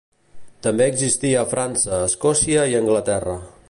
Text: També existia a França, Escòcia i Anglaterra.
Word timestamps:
També 0.67 0.87
existia 0.93 1.43
a 1.43 1.47
França, 1.53 2.01
Escòcia 2.09 2.69
i 2.73 2.79
Anglaterra. 2.85 3.43